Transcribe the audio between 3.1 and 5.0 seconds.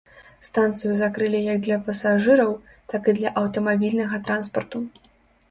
і для аўтамабільнага транспарту.